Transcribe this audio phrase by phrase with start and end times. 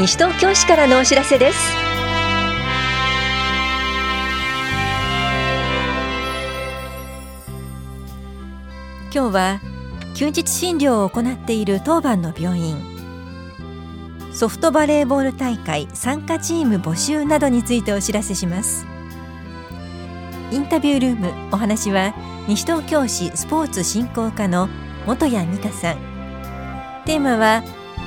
[0.00, 1.58] 西東京市からのお知らせです。
[9.12, 9.60] 今日は
[10.14, 12.78] 休日診療を行っている当番の病院。
[14.32, 18.86] ソフトバレーボール大会参加チーム募集などについてお知らせします。
[20.50, 22.14] インタビュールームお話は
[22.48, 24.70] 西東京市スポーツ振興課の
[25.04, 25.98] 本谷美香さん。
[27.04, 27.62] テーマは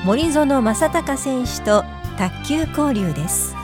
[0.05, 1.85] 森園正孝選手と
[2.17, 3.55] 卓球交流です。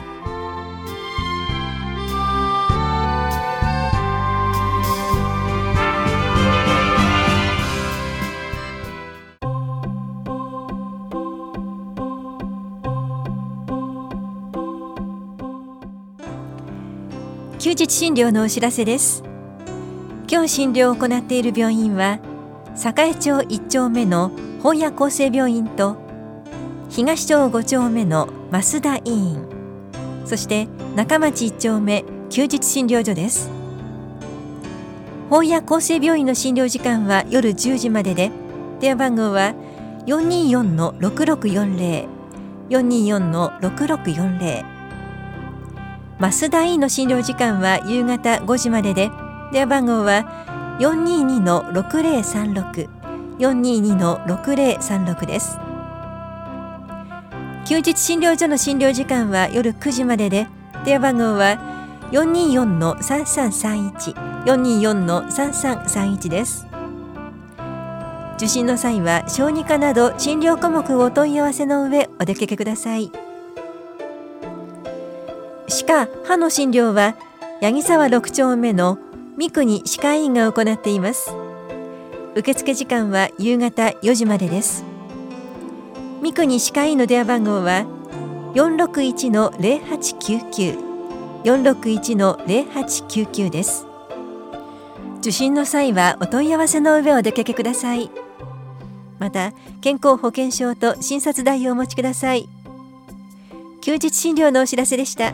[17.58, 19.22] 休日診療のお知らせです。
[20.26, 22.18] 今日診療を行っている病院は
[22.76, 24.30] 栄町1丁目の
[24.62, 26.08] 本屋厚生病院と
[27.00, 29.42] 東町5丁目の増田医院。
[30.26, 33.50] そして中町1丁目休日診療所です。
[35.30, 38.30] 本屋厚生病院の診療時間は夜10時までで
[38.80, 39.54] 電話番号は
[40.08, 42.06] 424-6640
[42.68, 44.64] 424-6640
[46.18, 49.10] 増田医院の診療時間は夕方5時までで
[49.52, 52.90] 電話番号は422-6036
[53.38, 55.69] 422-6036です。
[57.70, 60.48] 休日診療所の診療時間は夜9時までで
[60.84, 61.56] 電話番号は
[62.10, 66.66] 424-3331 424-3331です。
[68.38, 73.12] 受診の際は小児科など診療科目をお問い合わせの上お出かけください。
[75.68, 77.14] 歯科歯の診療は
[77.60, 78.98] 八木沢6丁目の
[79.36, 81.32] 三国歯科医院が行っています。
[82.34, 84.89] 受付時間は夕方4時までです。
[86.22, 87.86] 三国歯科医の電話番号は
[88.54, 90.90] 461-0899
[91.44, 93.86] 461-0899です。
[95.20, 98.10] 受診の際はお問い合わせの上お出かけください。
[99.18, 102.46] また健康保険証と診察代をお持ちください。
[103.80, 105.32] 休日診療のお知らせでした。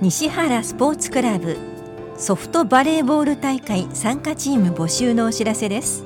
[0.00, 1.69] 西原スポーツクラブ。
[2.20, 6.04] ソフトバレーボール大会参加チーム募集のお知らせです。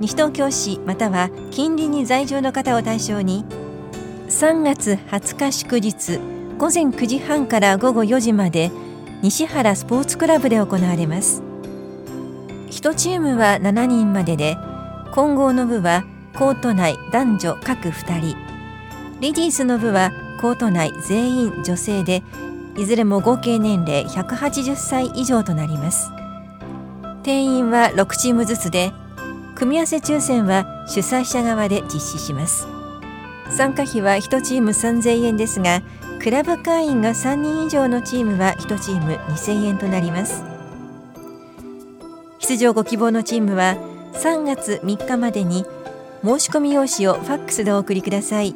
[0.00, 3.44] 西東京市または近隣に在住の方を対象に
[4.30, 6.18] 3月20日祝日
[6.56, 8.70] 午前9時半から午後4時まで
[9.20, 11.42] 西原スポーツクラブで行われます。
[12.70, 14.56] 1チームは7人までで
[15.12, 16.04] 混合の部は
[16.38, 18.36] コート内男女各2人。
[19.20, 20.10] レディースの部は
[20.40, 22.22] コート内全員女性で
[22.76, 26.10] いずれも合計年齢180歳以上となります。
[27.22, 28.92] 定員は6チームずつで
[29.54, 32.66] 組み合わせ抽選は主催者側で実施します。
[33.50, 35.82] 参加費は1チーム3000円ですが
[36.20, 40.44] クラブ会員が3人以上のチームは1チーム2000円となります。
[42.38, 43.76] 出場ご希望のチームは
[44.14, 45.64] 3月3日までに
[46.24, 48.54] 申し込み用紙をファックスでお送りください。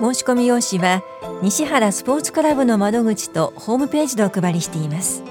[0.00, 1.02] 申し込み用紙は
[1.42, 5.24] 西原スポーツクラブの窓口とホームページでお配りしています。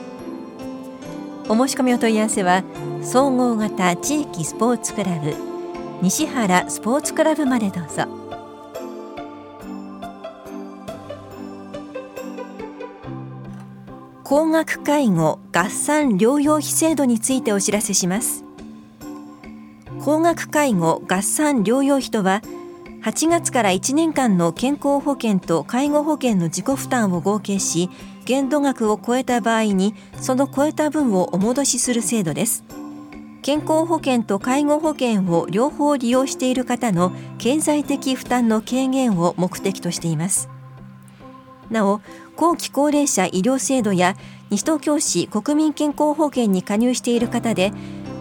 [1.47, 2.63] お申し込みお問い合わせは
[3.01, 5.33] 総合型地域スポーツクラブ
[6.01, 8.05] 西原スポーツクラブまでどうぞ。
[14.25, 18.43] 高額介護合算療養費制度についてお知らせします。
[20.03, 22.41] 高額介護合算療養費とは
[23.07, 27.89] 8月から1年間の健康保険と介護保険の自己負担を合計し
[28.25, 32.65] 限度額を超えた場合にその超えた分をお戻しする制度です。
[33.43, 40.49] 健康保険と介護保険を両方利用している方の経済的負担の軽減を目的としています。
[41.69, 42.01] なお
[42.35, 44.17] 後期高齢者医療制度や
[44.49, 47.71] 西東京市国民健康保険に加入している方で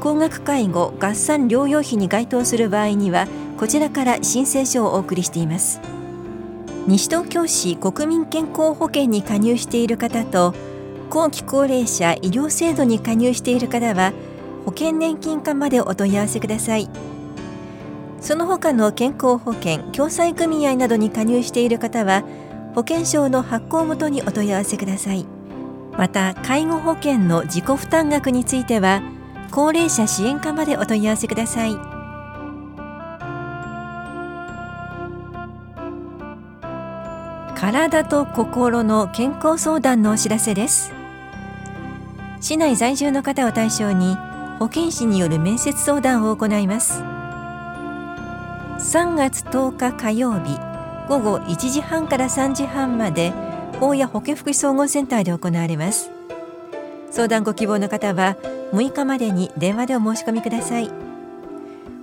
[0.01, 3.27] 高額介護合算療養費に該当する場合には
[3.59, 5.81] こちらから申請書をお送りしています。
[6.87, 10.55] 西東京市国民健康保険に加入している方と
[11.11, 14.13] 後期高齢者医療制度に加入している方は
[14.65, 16.89] 保険年金課までお問い合わせください。
[18.21, 22.25] その他の健康保険共済組合などに加入している方は
[22.75, 25.27] 保険証の発行元にお問い合わせください。
[25.97, 29.03] また介護保険の自己負担額については
[29.51, 31.96] 高齢者支援課までお問い合わせください。
[37.57, 40.93] 体と心の健康相談のお知らせです。
[42.39, 44.15] 市内在住の方を対象に
[44.59, 47.01] 保健師による面接相談を行います。
[48.79, 50.61] 3月10日火曜日
[51.09, 53.33] 午後1時半から3時半まで
[53.81, 56.11] 大谷保健福祉総合センターで行われます。
[57.11, 58.37] 相談ご希望の方は
[58.75, 60.91] 6日までに電話でお申し込みください。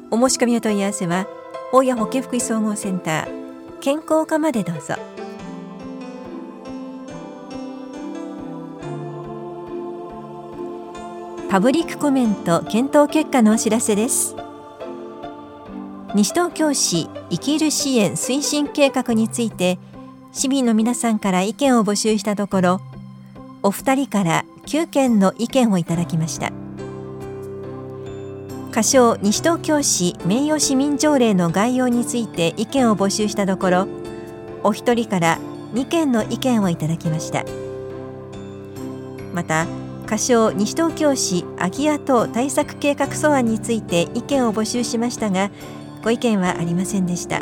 [0.10, 1.28] お申し込みお問い合わせは
[1.72, 5.13] 大谷保健福祉総合センター健康課までどうぞ。
[11.54, 14.36] パブリックコメント検討結果のお知らせです。
[16.16, 19.78] 西東京市生きる支援推進計画について
[20.32, 22.82] 市民の皆さんから意見を募集したところ
[23.62, 26.52] お二人から9件の意見をいただきました。
[28.72, 33.88] 仮称西東京市名誉市民条例の概要について意見を募集したところ
[34.64, 35.38] お一人から
[35.76, 37.46] 2件の意見をいただきました。
[39.36, 39.68] また
[40.14, 45.50] 仮称西東京市空き家等対策計画素案について意見を募集しましたが
[46.04, 47.42] ご意見はありませんでした。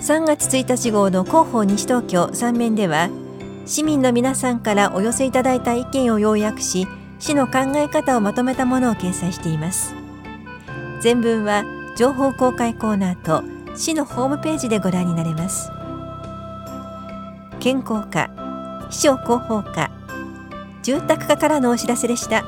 [0.00, 3.10] 3月1日号の広報西東京3面では
[3.64, 6.88] 市民の皆さんからお寄せいただいた意見を要約し
[7.20, 9.94] 市の考え方をまとめたものを掲載しています。
[11.00, 11.64] 全文は
[11.96, 13.44] 情報公開コーナーと
[13.76, 15.70] 市のホームページでご覧になれます。
[17.60, 18.30] 健康課
[18.90, 19.92] 秘書広報課
[20.86, 22.44] 住宅課からのお知らせでした。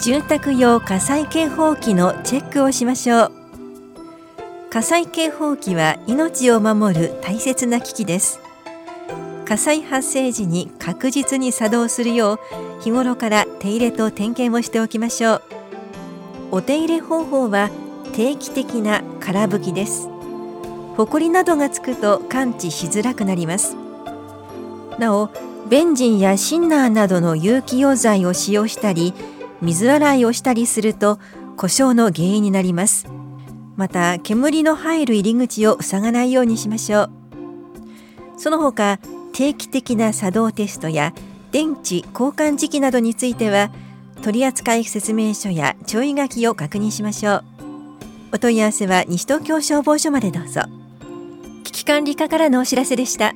[0.00, 3.32] 住宅用火災警報器のチェックをしましょう。
[4.70, 8.38] 火災警報器は命を守る大切な機器です。
[9.44, 12.38] 火災発生時に確実に作動するよう
[12.84, 15.42] 日頃から手入れと点検をしておきましょう。
[16.52, 17.68] お手入れ方法は
[18.12, 20.09] 定期的な空拭きです。
[20.96, 23.76] ホコリなどがつくと感知しづらくなります。
[24.98, 25.30] なお
[25.68, 29.14] ベンジンやシンナーなどの有機溶剤を使用したり
[29.62, 31.18] 水洗いをしたりすると
[31.56, 33.06] 故障の原因になります。
[33.76, 37.10] また煙の入る入り口を塞がないようにしましょう。
[38.36, 38.98] その他
[39.32, 41.14] 定期的な作動テストや
[41.52, 43.70] 電池交換時期などについては
[44.22, 47.44] 取扱説明書や注意書きを確認しましょう。
[48.32, 50.79] お問い合わせは西東京消防署までどうぞ。
[51.64, 53.34] 危機管理課からのお知らせでした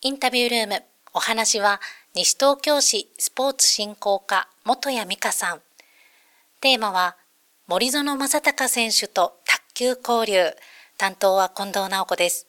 [0.00, 0.82] インタビュールーム
[1.14, 1.80] お話は
[2.14, 5.60] 西東京市スポーツ振興課元谷美香さん。
[6.60, 7.16] テーマは
[7.68, 10.50] 森園正隆選手と卓球交流。
[10.98, 12.48] 担当は近藤直子です。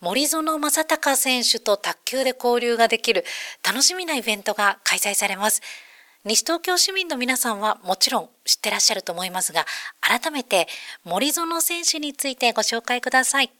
[0.00, 3.24] 森園正隆選手と卓球で交流ができる
[3.64, 5.62] 楽しみなイベントが開催されます。
[6.22, 9.64] 西東京市民の皆さんはもちろん知ってらっしゃると思いますが、
[10.02, 10.68] 改めて
[11.02, 13.50] 森園選手についてご紹介ください。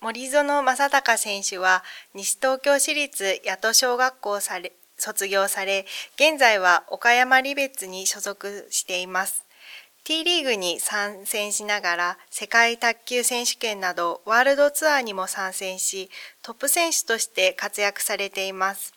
[0.00, 1.82] 森園正隆選手は
[2.14, 9.44] 西東京市立八戸小学校され卒業され、現在は岡山離別に所属しています。
[10.04, 16.08] T リーグに参戦しながら世界卓球選手権などワールドツアーにも参戦し、
[16.42, 18.94] トップ選手として活躍されています。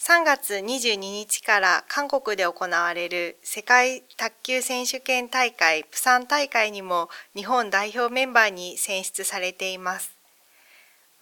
[0.00, 10.12] 3月22日から韓国で行われる世界卓球選手権大会プサン大会にも日本代表メンバーに選出されています。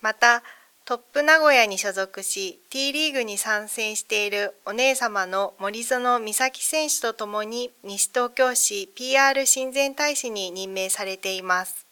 [0.03, 0.43] また、
[0.85, 11.87] トップ名古屋に所属し T リーグに参戦しているお姉様の森園美咲選手とともに西東京市 PR 親善大使に任命されています。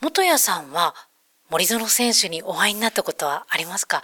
[0.00, 0.94] 元谷さんは
[1.50, 4.02] 森園選手にお会いになったことはありますか？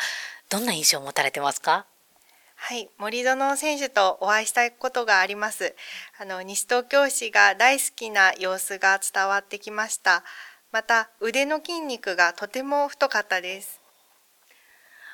[0.52, 1.87] どんな印象を持たれてますか？
[2.56, 5.75] はい、森園選手とお会いしたことがあります。
[6.21, 10.23] あの西東京市が大好きな様子が伝わってきました。
[10.71, 13.80] また腕の筋肉がとても太かったです。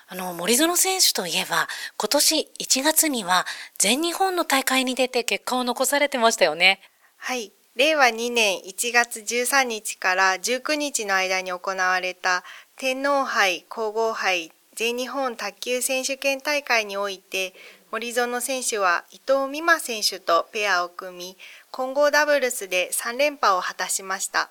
[0.09, 1.68] あの森園選手といえば
[1.99, 3.47] 今年1月には
[3.78, 6.80] 全日本の大会に出て結果を残されてましたよね。
[7.16, 12.42] はい、令和2年1月13日から19日の間に行われた
[12.76, 17.52] 天皇杯皇后杯全日本卓球選手権大会において
[17.90, 21.37] 森園選手は伊藤美誠選手とペアを組み
[21.73, 24.50] 混合ダブルスで3連覇を果たしました。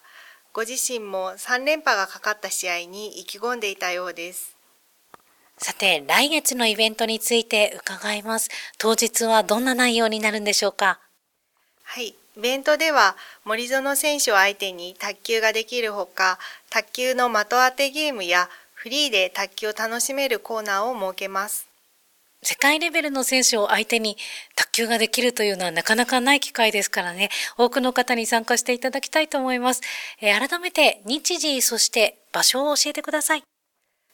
[0.52, 4.58] ご自身も3連覇がかかった試合に意気込んでいたようです。
[5.60, 8.50] さて来月のイベントについて伺います。
[8.78, 11.00] 当日はどんな内容になるんでしょうか？
[11.84, 13.16] はいイベントでは
[13.46, 16.38] 森園選手を相手に卓球ができるほか
[16.70, 21.68] 卓球の的当てゲームやフリーで卓球を楽しめるコーナーを設けます。
[22.44, 24.18] 世界レベルの選手を相手に
[24.56, 29.82] 卓球ができるというのはなかなかない機会ですからね、多くの方に参加していただきたいと思います。
[30.22, 33.44] えー、改めて日時、そして場所を教えてください。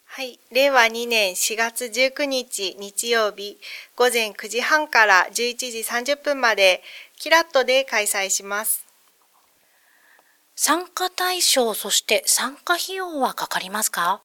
[0.06, 0.40] はい。
[0.50, 3.58] 令和2年4月19日日曜日
[3.96, 6.82] 午前9時半から11時30分まで
[7.18, 8.86] キラットで開催します。
[10.56, 14.22] 参加対象、そして参加費用はかかりますか？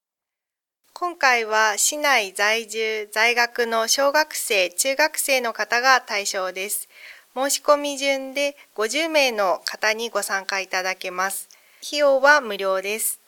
[1.00, 6.90] 今回は市内在住、在学の小学生、中学生の方が対象です。
[7.34, 11.48] 申し込み順で50名の方にご参加いただけます。
[11.88, 13.22] 費用は無料です。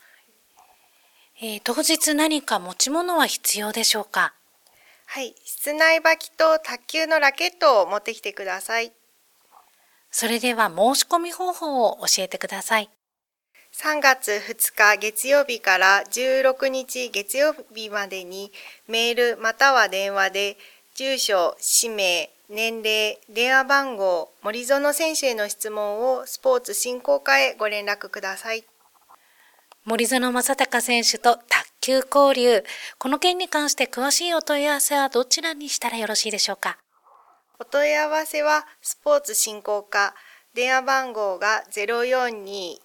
[1.42, 4.34] えー、当日何か持ち物は必要でしょうか？
[5.06, 8.92] はい、室内履きと卓球のラケットを持ってきてください。
[10.12, 12.90] それでは申し込み方法を教えてください。
[13.84, 18.52] 3月2日月曜日から16日月曜日までに
[18.88, 20.58] メールまたは電話で
[20.94, 28.64] 住所、氏名、年齢、電話番号、森園選手への質問をスポーツ振興課へご連絡ください。
[29.84, 32.64] 森園正孝選手と卓球交流。
[33.00, 36.78] この件に関して詳しいお問い合わせはどちらにしたらよろしいでしょうか？
[37.58, 40.14] お問い合わせはスポーツ振興課
[40.54, 41.64] 電話番号が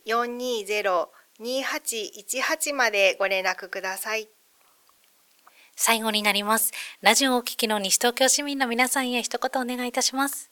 [0.07, 4.29] 042-420-2818までご連絡ください。
[5.75, 6.71] 最後になります。
[7.03, 10.49] ラジオをお聞きの西東京市民の皆さんへ一言お願いいたします。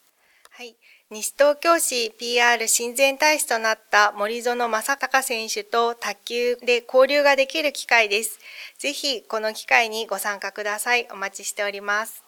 [0.51, 0.75] はい。
[1.11, 8.41] 西東京市 PR 親善大使となった森園正隆選手と卓球で交流ができる機会です。
[8.79, 11.07] ぜひこの機会にご参加ください。
[11.13, 12.25] お待ちしております。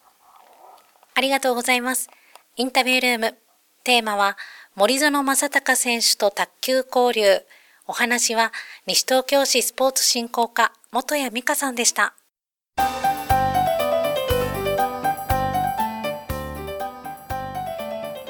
[1.15, 2.09] ありがとうございます。
[2.55, 3.39] インタビュールーム。
[3.87, 4.37] テーマは
[4.79, 7.41] 森園正孝選手と卓球交流。
[7.87, 8.53] お話は
[8.87, 12.15] 西東京市スポーツ振興課元谷美香さんでした。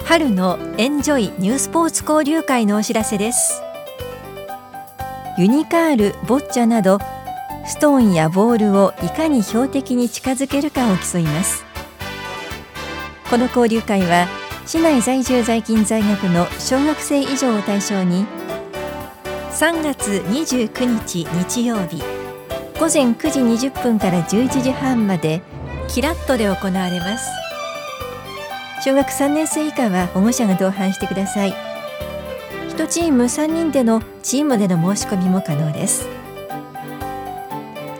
[0.05, 3.61] 春のエンジョイニュースポーツ交流会のお知らせです
[5.37, 7.01] ユニカール、ボッチャなど
[7.67, 11.65] ストーンやボールをいかに標的に近づけるかを競います
[13.29, 18.27] この交流会は市内在住在勤在学の小学生以上を対象に
[19.53, 22.03] 3月29日日曜日
[22.81, 25.41] 午前9時20分から11時半まで
[25.89, 27.31] キラットで行われます。
[28.85, 31.55] 小学3年生以下は保護者が同伴してください。
[32.71, 36.09] 1チーム3人でのチームでの申し込みも可能です。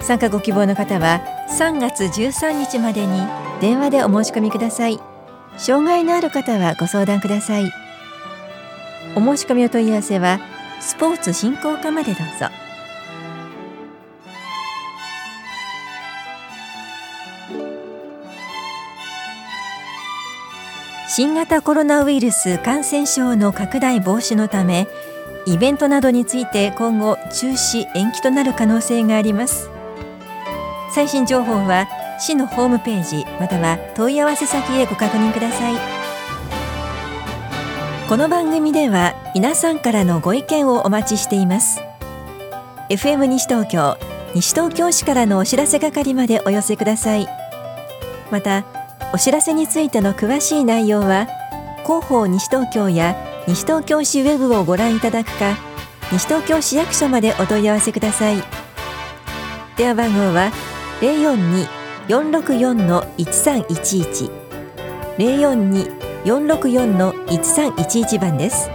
[0.01, 3.23] 参加ご希望の方は3月13日までに
[3.61, 5.01] 電話でお申し込みください。
[5.57, 7.73] 障害のある方はご相談ください。
[9.15, 10.41] お申し込みお問い合わせは
[10.81, 12.49] スポーツ振興課までどうぞ。
[21.09, 24.87] 新型コロナウイルス感染症の拡大防止のため
[25.47, 29.71] イベントなどについて今後中止延期となる可能性があります。
[30.93, 31.87] 最新情報は
[32.19, 35.75] 市のホームページまたは問い合わせ先へご確認ください。
[38.09, 41.81] この番組では皆さんからのご意見をお待ちしています。
[42.89, 43.99] FM 西東京
[44.35, 47.29] 西東京市からのお知らせ係までお寄せください。
[48.31, 48.65] また
[49.13, 51.27] お知らせについての詳しい内容は
[51.85, 55.57] 広報西東京や西東京市ウェブをご覧いただくか
[56.13, 58.37] 西東京市役所までお問い合わせください。
[59.77, 60.51] 電話番号は
[61.01, 64.31] 042 464-1311
[66.25, 68.69] 042-464-1311番です。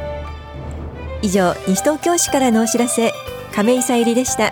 [1.22, 3.12] 以上西東京市からのお知らせ
[3.54, 4.52] 亀井さゆりでした。